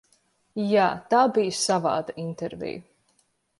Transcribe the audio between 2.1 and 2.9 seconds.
intervija.